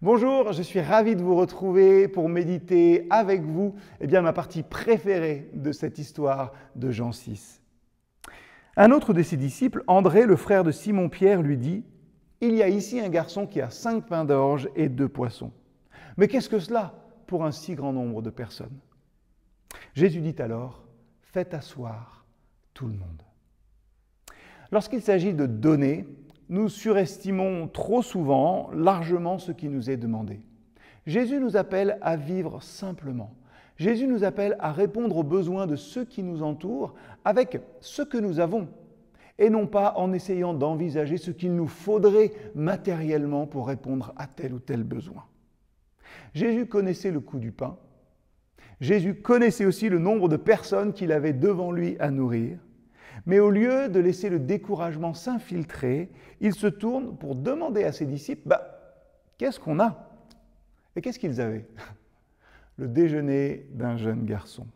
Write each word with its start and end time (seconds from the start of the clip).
Bonjour, 0.00 0.52
je 0.52 0.62
suis 0.62 0.80
ravi 0.80 1.16
de 1.16 1.22
vous 1.24 1.34
retrouver 1.34 2.06
pour 2.06 2.28
méditer 2.28 3.08
avec 3.10 3.42
vous 3.42 3.74
eh 4.00 4.06
bien, 4.06 4.22
ma 4.22 4.32
partie 4.32 4.62
préférée 4.62 5.50
de 5.54 5.72
cette 5.72 5.98
histoire 5.98 6.52
de 6.76 6.92
Jean 6.92 7.10
6. 7.10 7.60
Un 8.76 8.92
autre 8.92 9.12
de 9.12 9.24
ses 9.24 9.36
disciples, 9.36 9.82
André, 9.88 10.24
le 10.24 10.36
frère 10.36 10.62
de 10.62 10.70
Simon-Pierre, 10.70 11.42
lui 11.42 11.56
dit 11.56 11.84
Il 12.40 12.54
y 12.54 12.62
a 12.62 12.68
ici 12.68 13.00
un 13.00 13.08
garçon 13.08 13.44
qui 13.44 13.60
a 13.60 13.70
cinq 13.70 14.06
pains 14.06 14.24
d'orge 14.24 14.68
et 14.76 14.88
deux 14.88 15.08
poissons. 15.08 15.50
Mais 16.16 16.28
qu'est-ce 16.28 16.48
que 16.48 16.60
cela 16.60 16.94
pour 17.26 17.44
un 17.44 17.50
si 17.50 17.74
grand 17.74 17.92
nombre 17.92 18.22
de 18.22 18.30
personnes? 18.30 18.78
Jésus 19.94 20.20
dit 20.20 20.40
alors 20.40 20.84
Faites 21.22 21.54
asseoir 21.54 22.24
tout 22.72 22.86
le 22.86 22.94
monde. 22.94 23.22
Lorsqu'il 24.70 25.02
s'agit 25.02 25.34
de 25.34 25.46
donner, 25.46 26.06
nous 26.48 26.68
surestimons 26.68 27.68
trop 27.68 28.02
souvent 28.02 28.70
largement 28.72 29.38
ce 29.38 29.52
qui 29.52 29.68
nous 29.68 29.90
est 29.90 29.96
demandé. 29.96 30.40
Jésus 31.06 31.40
nous 31.40 31.56
appelle 31.56 31.98
à 32.02 32.16
vivre 32.16 32.62
simplement. 32.62 33.34
Jésus 33.76 34.06
nous 34.06 34.24
appelle 34.24 34.56
à 34.58 34.72
répondre 34.72 35.16
aux 35.16 35.22
besoins 35.22 35.66
de 35.66 35.76
ceux 35.76 36.04
qui 36.04 36.22
nous 36.22 36.42
entourent 36.42 36.94
avec 37.24 37.60
ce 37.80 38.02
que 38.02 38.18
nous 38.18 38.40
avons 38.40 38.68
et 39.38 39.50
non 39.50 39.66
pas 39.66 39.94
en 39.96 40.12
essayant 40.12 40.52
d'envisager 40.52 41.16
ce 41.16 41.30
qu'il 41.30 41.54
nous 41.54 41.68
faudrait 41.68 42.32
matériellement 42.54 43.46
pour 43.46 43.68
répondre 43.68 44.12
à 44.16 44.26
tel 44.26 44.52
ou 44.52 44.58
tel 44.58 44.82
besoin. 44.82 45.24
Jésus 46.34 46.66
connaissait 46.66 47.12
le 47.12 47.20
coût 47.20 47.38
du 47.38 47.52
pain. 47.52 47.76
Jésus 48.80 49.14
connaissait 49.14 49.64
aussi 49.64 49.88
le 49.88 49.98
nombre 49.98 50.28
de 50.28 50.36
personnes 50.36 50.92
qu'il 50.92 51.12
avait 51.12 51.32
devant 51.32 51.72
lui 51.72 51.96
à 52.00 52.10
nourrir. 52.10 52.58
Mais 53.26 53.38
au 53.38 53.50
lieu 53.50 53.88
de 53.88 54.00
laisser 54.00 54.28
le 54.28 54.38
découragement 54.38 55.14
s'infiltrer, 55.14 56.10
il 56.40 56.54
se 56.54 56.66
tourne 56.66 57.16
pour 57.16 57.34
demander 57.34 57.84
à 57.84 57.92
ses 57.92 58.06
disciples, 58.06 58.42
bah, 58.46 58.80
qu'est-ce 59.38 59.60
qu'on 59.60 59.80
a? 59.80 60.10
Et 60.96 61.00
qu'est-ce 61.00 61.18
qu'ils 61.18 61.40
avaient? 61.40 61.66
Le 62.76 62.88
déjeuner 62.88 63.66
d'un 63.72 63.96
jeune 63.96 64.24
garçon. 64.24 64.66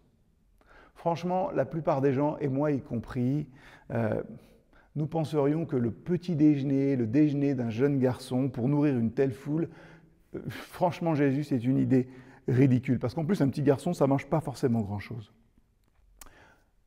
Franchement, 0.95 1.51
la 1.51 1.65
plupart 1.65 2.01
des 2.01 2.13
gens, 2.13 2.37
et 2.39 2.49
moi 2.49 2.71
y 2.73 2.81
compris, 2.81 3.47
euh, 3.93 4.23
nous 4.95 5.07
penserions 5.07 5.67
que 5.67 5.77
le 5.77 5.91
petit 5.91 6.37
déjeuner, 6.37 6.97
le 6.97 7.07
déjeuner 7.07 7.55
d'un 7.55 7.71
jeune 7.71 7.99
garçon 7.99 8.49
pour 8.49 8.69
nourrir 8.69 8.97
une 8.97 9.13
telle 9.13 9.33
foule, 9.33 9.69
euh, 10.35 10.41
franchement 10.49 11.15
Jésus, 11.15 11.45
c'est 11.45 11.65
une 11.65 11.79
idée 11.79 12.09
ridicule. 12.49 12.99
Parce 12.99 13.15
qu'en 13.15 13.25
plus, 13.25 13.41
un 13.41 13.49
petit 13.49 13.63
garçon, 13.63 13.95
ça 13.95 14.05
ne 14.05 14.11
mange 14.11 14.27
pas 14.27 14.41
forcément 14.41 14.81
grand-chose. 14.81 15.33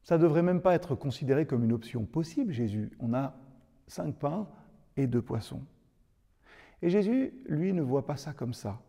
Ça 0.05 0.17
ne 0.17 0.21
devrait 0.21 0.43
même 0.43 0.61
pas 0.61 0.75
être 0.75 0.93
considéré 0.93 1.47
comme 1.47 1.63
une 1.63 1.73
option 1.73 2.05
possible, 2.05 2.53
Jésus. 2.53 2.91
On 2.99 3.15
a 3.15 3.35
cinq 3.87 4.15
pains 4.15 4.47
et 4.95 5.07
deux 5.07 5.21
poissons. 5.21 5.63
Et 6.83 6.91
Jésus, 6.91 7.33
lui, 7.47 7.73
ne 7.73 7.81
voit 7.81 8.05
pas 8.05 8.15
ça 8.15 8.31
comme 8.31 8.53
ça. 8.53 8.79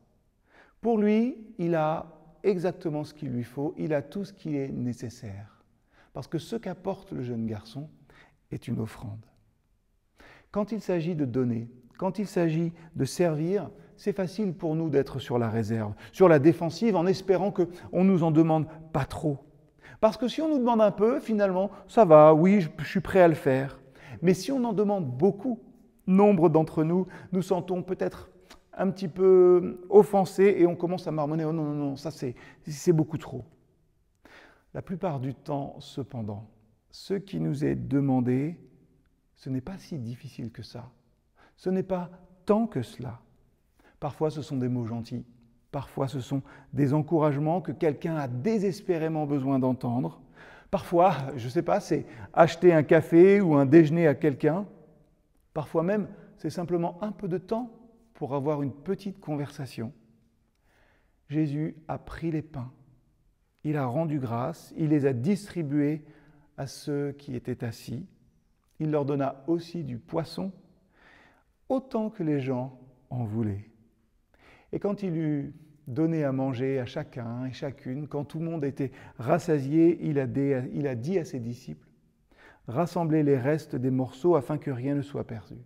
Pour 0.83 0.99
lui, 0.99 1.39
il 1.59 1.75
a 1.75 2.07
exactement 2.43 3.03
ce 3.03 3.15
qu'il 3.15 3.31
lui 3.31 3.45
faut, 3.45 3.75
il 3.79 3.95
a 3.95 4.03
tout 4.03 4.27
ce 4.27 4.35
qui 4.35 4.59
est 4.59 4.69
nécessaire. 4.69 5.65
Parce 6.13 6.29
que 6.29 6.39
ce 6.39 6.55
qu'apporte 6.55 7.13
le 7.13 7.23
jeune 7.23 7.47
garçon 7.47 7.89
est 8.51 8.69
une 8.69 8.79
offrande. 8.79 9.25
Quand 10.51 10.71
il 10.71 10.83
s'agit 10.83 11.15
de 11.15 11.25
donner, 11.25 11.71
quand 11.97 12.19
il 12.19 12.27
s'agit 12.27 12.75
de 12.95 13.05
servir, 13.07 13.71
c'est 13.97 14.13
facile 14.13 14.53
pour 14.53 14.77
nous 14.77 14.91
d'être 14.91 15.19
sur 15.19 15.39
la 15.39 15.49
réserve, 15.49 15.95
sur 16.13 16.29
la 16.29 16.39
défensive, 16.39 16.95
en 16.95 17.07
espérant 17.07 17.53
qu'on 17.53 18.05
ne 18.05 18.11
nous 18.11 18.23
en 18.23 18.31
demande 18.31 18.67
pas 18.93 19.07
trop. 19.07 19.46
Parce 20.01 20.17
que 20.17 20.29
si 20.29 20.41
on 20.41 20.49
nous 20.49 20.59
demande 20.59 20.81
un 20.81 20.91
peu, 20.91 21.21
finalement, 21.21 21.71
ça 21.89 22.05
va, 22.05 22.35
oui, 22.35 22.61
je, 22.61 22.85
suis 22.85 23.01
prêt 23.01 23.21
à 23.21 23.29
le 23.29 23.35
faire. 23.35 23.81
Mais 24.23 24.35
si 24.35 24.53
on 24.53 24.63
en 24.65 24.73
demande 24.73 25.07
beaucoup, 25.07 25.61
nombre 26.07 26.49
d'entre 26.49 26.85
nous 26.85 27.07
nous 27.33 27.43
sentons 27.43 27.83
peut-être 27.83 28.31
un 28.73 28.91
petit 28.91 29.09
peu 29.09 29.85
offensés 29.89 30.57
et 30.59 30.67
on 30.67 30.77
commence 30.77 31.07
à 31.07 31.11
marmonner, 31.11 31.45
oh 31.45 31.53
non, 31.53 31.65
non, 31.65 31.75
non, 31.75 31.97
ça 31.97 32.11
c'est 32.11 32.93
beaucoup 32.93 33.19
trop. 33.19 33.45
La 34.75 34.83
plupart 34.83 35.21
du 35.21 35.35
temps, 35.35 35.77
cependant, 35.81 36.49
ce 36.91 37.15
qui 37.15 37.41
nous 37.41 37.65
est 37.65 37.75
demandé, 37.75 38.61
ce 39.35 39.49
n'est 39.49 39.61
pas 39.63 39.79
si 39.79 39.99
difficile 39.99 40.51
que 40.51 40.63
ça. 40.63 40.91
Ce 41.57 41.71
n'est 41.71 41.83
pas 41.83 42.11
tant 42.45 42.67
que 42.67 42.83
cela. 42.83 43.21
Parfois, 44.01 44.31
ce 44.31 44.43
sont 44.43 44.57
des 44.57 44.69
mots 44.69 44.85
gentils. 44.85 45.25
Parfois, 45.77 46.09
ce 46.09 46.21
sont 46.21 46.41
des 46.73 46.95
encouragements 46.95 47.61
que 47.61 47.71
quelqu'un 47.71 48.17
a 48.17 48.29
désespérément 48.29 49.27
besoin 49.27 49.59
d'entendre. 49.59 50.23
Parfois, 50.71 51.15
je 51.37 51.45
ne 51.45 51.51
sais 51.51 51.61
pas, 51.61 51.81
c'est 51.81 52.07
acheter 52.33 52.73
un 52.73 52.83
café 52.83 53.43
ou 53.43 53.57
un 53.57 53.67
déjeuner 53.67 54.07
à 54.07 54.15
quelqu'un. 54.15 54.65
Parfois 55.53 55.83
même, 55.83 56.09
c'est 56.39 56.49
simplement 56.49 56.97
un 57.03 57.13
peu 57.13 57.29
de 57.29 57.37
temps 57.37 57.71
pour 58.15 58.35
avoir 58.35 58.63
une 58.63 58.73
petite 58.73 59.21
conversation. 59.21 59.93
Jésus 61.29 61.77
a 61.89 61.99
pris 61.99 62.31
les 62.31 62.41
pains, 62.41 62.73
il 63.63 63.77
a 63.77 63.85
rendu 63.85 64.19
grâce, 64.19 64.73
il 64.79 64.89
les 64.89 65.05
a 65.05 65.13
distribués 65.13 66.07
à 66.57 66.67
ceux 66.67 67.13
qui 67.13 67.37
étaient 67.37 67.63
assis. 67.65 68.07
Il 68.81 68.91
leur 68.91 69.05
donna 69.05 69.45
aussi 69.47 69.85
du 69.85 69.99
poisson, 69.99 70.53
autant 71.69 72.09
que 72.09 72.23
les 72.23 72.41
gens 72.41 72.81
en 73.11 73.25
voulaient. 73.25 73.69
Et 74.73 74.79
quand 74.79 75.03
il 75.03 75.17
eut 75.17 75.55
donné 75.87 76.25
à 76.25 76.33
manger 76.33 76.79
à 76.79 76.87
chacun 76.87 77.47
et 77.47 77.53
chacune. 77.53 78.09
Quand 78.09 78.25
tout 78.25 78.39
le 78.39 78.45
monde 78.45 78.65
était 78.65 78.91
rassasié, 79.19 79.99
il 80.03 80.19
a, 80.19 80.27
dit 80.27 81.19
à 81.19 81.25
ses 81.25 81.41
disciples, 81.41 81.89
rassemblez 82.69 83.23
les 83.23 83.39
restes 83.39 83.77
des 83.77 83.91
morceaux 83.91 84.37
afin 84.37 84.59
que 84.59 84.71
rien 84.71 84.95
ne 84.95 85.03
soit 85.03 85.27
perdu. 85.27 85.57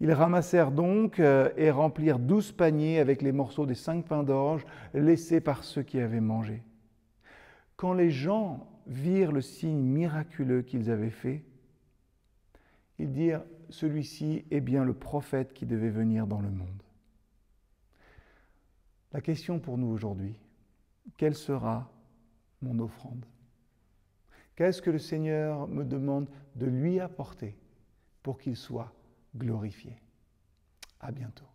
Ils 0.00 0.12
ramassèrent 0.12 0.72
donc 0.72 1.20
euh, 1.20 1.50
et 1.56 1.70
remplirent 1.70 2.18
douze 2.18 2.50
paniers 2.50 2.98
avec 2.98 3.22
les 3.22 3.30
morceaux 3.30 3.66
des 3.66 3.74
cinq 3.74 4.06
pains 4.06 4.24
d'orge 4.24 4.66
laissés 4.94 5.40
par 5.40 5.62
ceux 5.62 5.82
qui 5.82 6.00
avaient 6.00 6.20
mangé. 6.20 6.62
Quand 7.76 7.92
les 7.92 8.10
gens 8.10 8.66
virent 8.86 9.32
le 9.32 9.40
signe 9.40 9.80
miraculeux 9.80 10.62
qu'ils 10.62 10.90
avaient 10.90 11.10
fait, 11.10 11.44
ils 12.98 13.12
dirent, 13.12 13.44
celui-ci 13.68 14.44
est 14.50 14.60
bien 14.60 14.84
le 14.84 14.92
prophète 14.92 15.52
qui 15.52 15.66
devait 15.66 15.90
venir 15.90 16.26
dans 16.26 16.40
le 16.40 16.50
monde. 16.50 16.82
La 19.12 19.20
question 19.20 19.58
pour 19.58 19.76
nous 19.76 19.88
aujourd'hui, 19.88 20.38
quelle 21.16 21.34
sera 21.34 21.90
mon 22.62 22.78
offrande? 22.78 23.26
Qu'est-ce 24.56 24.80
que 24.80 24.90
le 24.90 24.98
Seigneur 24.98 25.68
me 25.68 25.84
demande 25.84 26.28
de 26.54 26.66
lui 26.66 27.00
apporter 27.00 27.56
pour 28.22 28.38
qu'il 28.38 28.56
soit 28.56 28.92
glorifié? 29.36 29.96
À 31.00 31.10
bientôt. 31.10 31.46